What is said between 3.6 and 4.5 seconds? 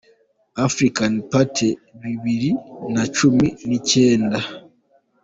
n’icyenda